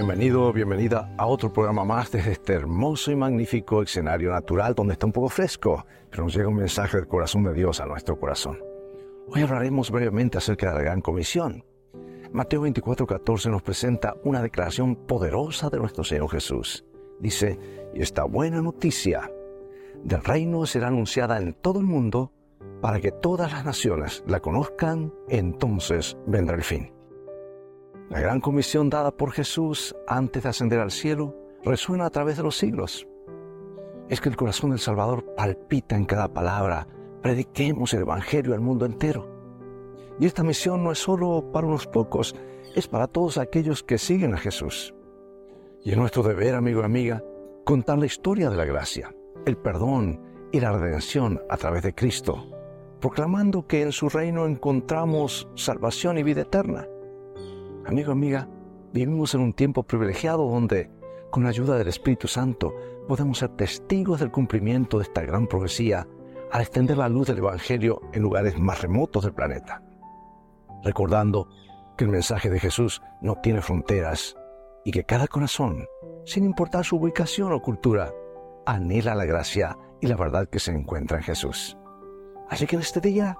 Bienvenido, 0.00 0.50
bienvenida 0.50 1.14
a 1.18 1.26
otro 1.26 1.52
programa 1.52 1.84
más 1.84 2.10
desde 2.10 2.32
este 2.32 2.54
hermoso 2.54 3.12
y 3.12 3.16
magnífico 3.16 3.82
escenario 3.82 4.30
natural 4.30 4.74
donde 4.74 4.94
está 4.94 5.04
un 5.04 5.12
poco 5.12 5.28
fresco, 5.28 5.84
pero 6.08 6.24
nos 6.24 6.34
llega 6.34 6.48
un 6.48 6.56
mensaje 6.56 6.96
del 6.96 7.06
corazón 7.06 7.44
de 7.44 7.52
Dios 7.52 7.80
a 7.80 7.84
nuestro 7.84 8.18
corazón. 8.18 8.58
Hoy 9.28 9.42
hablaremos 9.42 9.90
brevemente 9.90 10.38
acerca 10.38 10.70
de 10.70 10.76
la 10.76 10.80
Gran 10.80 11.02
Comisión. 11.02 11.66
Mateo 12.32 12.62
24:14 12.62 13.50
nos 13.50 13.60
presenta 13.60 14.16
una 14.24 14.40
declaración 14.40 14.96
poderosa 14.96 15.68
de 15.68 15.76
nuestro 15.76 16.02
Señor 16.02 16.30
Jesús. 16.30 16.86
Dice, 17.18 17.58
y 17.92 18.00
esta 18.00 18.24
buena 18.24 18.62
noticia 18.62 19.30
del 20.02 20.24
reino 20.24 20.64
será 20.64 20.88
anunciada 20.88 21.36
en 21.36 21.52
todo 21.52 21.78
el 21.78 21.84
mundo 21.84 22.32
para 22.80 23.00
que 23.00 23.12
todas 23.12 23.52
las 23.52 23.66
naciones 23.66 24.24
la 24.26 24.40
conozcan, 24.40 25.12
entonces 25.28 26.16
vendrá 26.26 26.56
el 26.56 26.64
fin. 26.64 26.99
La 28.10 28.18
gran 28.18 28.40
comisión 28.40 28.90
dada 28.90 29.12
por 29.12 29.30
Jesús 29.30 29.94
antes 30.08 30.42
de 30.42 30.48
ascender 30.48 30.80
al 30.80 30.90
cielo 30.90 31.36
resuena 31.62 32.06
a 32.06 32.10
través 32.10 32.36
de 32.36 32.42
los 32.42 32.58
siglos. 32.58 33.06
Es 34.08 34.20
que 34.20 34.28
el 34.28 34.36
corazón 34.36 34.70
del 34.70 34.80
Salvador 34.80 35.24
palpita 35.36 35.94
en 35.94 36.06
cada 36.06 36.26
palabra. 36.26 36.88
Prediquemos 37.22 37.94
el 37.94 38.00
Evangelio 38.00 38.52
al 38.52 38.62
mundo 38.62 38.84
entero. 38.84 39.28
Y 40.18 40.26
esta 40.26 40.42
misión 40.42 40.82
no 40.82 40.90
es 40.90 40.98
solo 40.98 41.52
para 41.52 41.68
unos 41.68 41.86
pocos, 41.86 42.34
es 42.74 42.88
para 42.88 43.06
todos 43.06 43.38
aquellos 43.38 43.84
que 43.84 43.96
siguen 43.96 44.34
a 44.34 44.38
Jesús. 44.38 44.92
Y 45.84 45.92
es 45.92 45.96
nuestro 45.96 46.24
deber, 46.24 46.56
amigo 46.56 46.80
y 46.80 46.86
amiga, 46.86 47.22
contar 47.64 47.98
la 47.98 48.06
historia 48.06 48.50
de 48.50 48.56
la 48.56 48.64
gracia, 48.64 49.14
el 49.46 49.56
perdón 49.56 50.20
y 50.50 50.58
la 50.58 50.72
redención 50.72 51.40
a 51.48 51.56
través 51.56 51.84
de 51.84 51.94
Cristo, 51.94 52.44
proclamando 53.00 53.68
que 53.68 53.82
en 53.82 53.92
su 53.92 54.08
reino 54.08 54.46
encontramos 54.46 55.48
salvación 55.54 56.18
y 56.18 56.24
vida 56.24 56.40
eterna. 56.40 56.88
Amigo, 57.86 58.12
amiga, 58.12 58.46
vivimos 58.92 59.34
en 59.34 59.40
un 59.40 59.52
tiempo 59.52 59.82
privilegiado 59.82 60.46
donde, 60.48 60.90
con 61.30 61.42
la 61.42 61.48
ayuda 61.48 61.78
del 61.78 61.88
Espíritu 61.88 62.28
Santo, 62.28 62.74
podemos 63.08 63.38
ser 63.38 63.50
testigos 63.56 64.20
del 64.20 64.30
cumplimiento 64.30 64.98
de 64.98 65.04
esta 65.04 65.22
gran 65.22 65.46
profecía 65.46 66.06
al 66.52 66.60
extender 66.60 66.98
la 66.98 67.08
luz 67.08 67.28
del 67.28 67.38
Evangelio 67.38 68.02
en 68.12 68.22
lugares 68.22 68.58
más 68.58 68.82
remotos 68.82 69.24
del 69.24 69.32
planeta. 69.32 69.82
Recordando 70.84 71.48
que 71.96 72.04
el 72.04 72.10
mensaje 72.10 72.50
de 72.50 72.60
Jesús 72.60 73.02
no 73.22 73.36
tiene 73.36 73.62
fronteras 73.62 74.36
y 74.84 74.92
que 74.92 75.04
cada 75.04 75.26
corazón, 75.26 75.86
sin 76.24 76.44
importar 76.44 76.84
su 76.84 76.96
ubicación 76.96 77.52
o 77.52 77.62
cultura, 77.62 78.12
anhela 78.66 79.14
la 79.14 79.24
gracia 79.24 79.76
y 80.00 80.06
la 80.06 80.16
verdad 80.16 80.48
que 80.48 80.60
se 80.60 80.70
encuentra 80.72 81.16
en 81.16 81.24
Jesús. 81.24 81.76
Así 82.48 82.66
que 82.66 82.76
en 82.76 82.82
este 82.82 83.00
día 83.00 83.38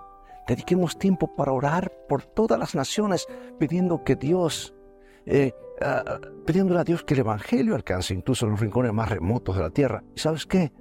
Dediquemos 0.51 0.99
tiempo 0.99 1.33
para 1.37 1.53
orar 1.53 1.93
por 2.09 2.25
todas 2.25 2.59
las 2.59 2.75
naciones, 2.75 3.29
pidiendo 3.61 4.03
que 4.03 4.17
Dios, 4.17 4.75
eh, 5.25 5.53
ah, 5.81 6.19
pidiéndole 6.45 6.81
a 6.81 6.83
Dios 6.83 7.05
que 7.05 7.15
el 7.15 7.21
Evangelio 7.21 7.77
alcance 7.77 8.15
incluso 8.15 8.47
los 8.47 8.59
rincones 8.59 8.93
más 8.93 9.09
remotos 9.09 9.55
de 9.55 9.63
la 9.63 9.71
tierra. 9.71 10.03
¿Y 10.13 10.19
sabes 10.19 10.47
qué? 10.47 10.73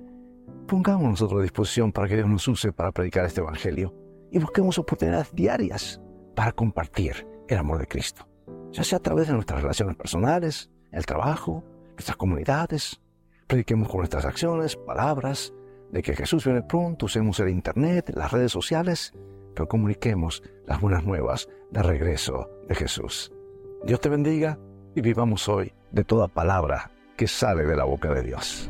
Pongamos 0.68 1.12
nosotros 1.12 1.42
a 1.42 1.44
disposición 1.44 1.92
para 1.92 2.08
que 2.08 2.16
Dios 2.16 2.28
nos 2.28 2.48
use 2.48 2.72
para 2.72 2.92
predicar 2.92 3.26
este 3.26 3.42
Evangelio 3.42 3.94
y 4.32 4.40
busquemos 4.40 4.80
oportunidades 4.80 5.32
diarias 5.36 6.02
para 6.36 6.52
compartir 6.52 7.28
el 7.48 7.60
amor 7.60 7.78
de 7.78 7.86
Cristo, 7.86 8.28
ya 8.72 8.84
sea 8.84 8.98
a 8.98 9.04
través 9.04 9.28
de 9.28 9.36
nuestras 9.36 9.62
relaciones 9.62 9.96
personales, 9.96 10.72
el 10.92 11.06
trabajo, 11.06 11.64
nuestras 11.92 12.18
comunidades. 12.18 13.00
Prediquemos 13.46 13.88
con 13.88 14.00
nuestras 14.00 14.26
acciones, 14.26 14.76
palabras, 14.78 15.54
de 15.92 16.02
que 16.02 16.16
Jesús 16.16 16.44
viene 16.44 16.64
pronto, 16.64 17.06
usemos 17.06 17.40
el 17.40 17.50
Internet, 17.50 18.12
las 18.16 18.32
redes 18.32 18.52
sociales 18.52 19.14
comuniquemos 19.68 20.44
las 20.66 20.82
buenas 20.82 21.04
nuevas 21.04 21.50
de 21.72 21.84
regreso 21.84 22.50
de 22.68 22.76
Jesús. 22.76 23.32
Dios 23.84 24.00
te 24.00 24.10
bendiga 24.10 24.60
y 24.96 25.02
vivamos 25.02 25.48
hoy 25.50 25.74
de 25.92 26.04
toda 26.04 26.28
palabra 26.28 26.92
que 27.18 27.28
sale 27.28 27.66
de 27.66 27.76
la 27.76 27.84
boca 27.84 28.14
de 28.14 28.24
Dios. 28.24 28.70